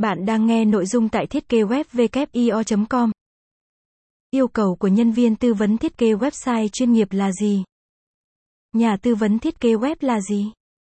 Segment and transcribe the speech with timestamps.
[0.00, 3.10] Bạn đang nghe nội dung tại thiết kế web com
[4.30, 7.64] Yêu cầu của nhân viên tư vấn thiết kế website chuyên nghiệp là gì?
[8.72, 10.52] Nhà tư vấn thiết kế web là gì?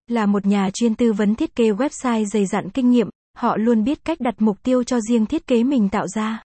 [0.08, 3.84] Là một nhà chuyên tư vấn thiết kế website dày dặn kinh nghiệm, họ luôn
[3.84, 6.44] biết cách đặt mục tiêu cho riêng thiết kế mình tạo ra.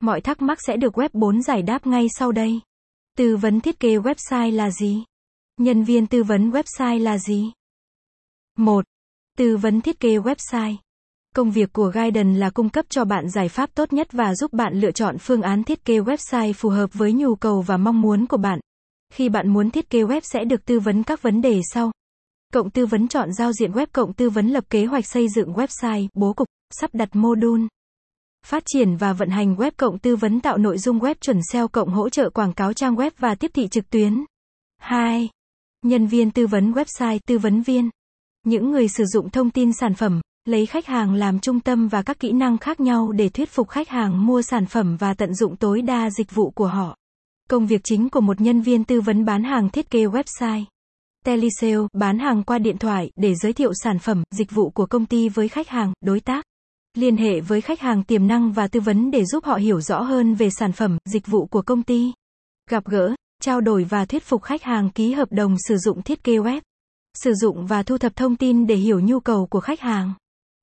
[0.00, 2.60] Mọi thắc mắc sẽ được web 4 giải đáp ngay sau đây.
[3.18, 5.04] Tư vấn thiết kế website là gì?
[5.56, 7.52] Nhân viên tư vấn website là gì?
[8.56, 8.84] 1.
[9.38, 10.76] Tư vấn thiết kế website
[11.36, 14.52] Công việc của Guidon là cung cấp cho bạn giải pháp tốt nhất và giúp
[14.52, 18.00] bạn lựa chọn phương án thiết kế website phù hợp với nhu cầu và mong
[18.00, 18.60] muốn của bạn.
[19.12, 21.92] Khi bạn muốn thiết kế web sẽ được tư vấn các vấn đề sau.
[22.52, 25.52] Cộng tư vấn chọn giao diện web, cộng tư vấn lập kế hoạch xây dựng
[25.52, 26.48] website, bố cục,
[26.80, 27.66] sắp đặt module.
[28.46, 31.68] Phát triển và vận hành web cộng tư vấn tạo nội dung web chuẩn SEO
[31.68, 34.24] cộng hỗ trợ quảng cáo trang web và tiếp thị trực tuyến.
[34.78, 35.28] 2.
[35.84, 37.90] Nhân viên tư vấn website, tư vấn viên.
[38.44, 42.02] Những người sử dụng thông tin sản phẩm, lấy khách hàng làm trung tâm và
[42.02, 45.34] các kỹ năng khác nhau để thuyết phục khách hàng mua sản phẩm và tận
[45.34, 46.96] dụng tối đa dịch vụ của họ.
[47.50, 50.64] Công việc chính của một nhân viên tư vấn bán hàng thiết kế website.
[51.24, 55.06] Telesale, bán hàng qua điện thoại để giới thiệu sản phẩm, dịch vụ của công
[55.06, 56.44] ty với khách hàng, đối tác.
[56.94, 60.00] Liên hệ với khách hàng tiềm năng và tư vấn để giúp họ hiểu rõ
[60.00, 62.12] hơn về sản phẩm, dịch vụ của công ty.
[62.70, 66.24] Gặp gỡ, trao đổi và thuyết phục khách hàng ký hợp đồng sử dụng thiết
[66.24, 66.60] kế web.
[67.14, 70.12] Sử dụng và thu thập thông tin để hiểu nhu cầu của khách hàng.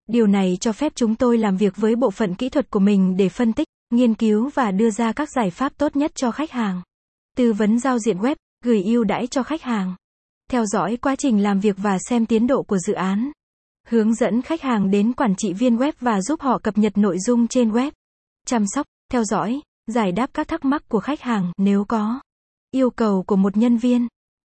[0.07, 3.17] Điều này cho phép chúng tôi làm việc với bộ phận kỹ thuật của mình
[3.17, 6.51] để phân tích, nghiên cứu và đưa ra các giải pháp tốt nhất cho khách
[6.51, 6.81] hàng.
[7.37, 9.95] Tư vấn giao diện web, gửi ưu đãi cho khách hàng.
[10.51, 13.31] Theo dõi quá trình làm việc và xem tiến độ của dự án.
[13.87, 17.19] Hướng dẫn khách hàng đến quản trị viên web và giúp họ cập nhật nội
[17.19, 17.91] dung trên web.
[18.47, 22.19] Chăm sóc, theo dõi, giải đáp các thắc mắc của khách hàng nếu có.
[22.71, 24.07] Yêu cầu của một nhân viên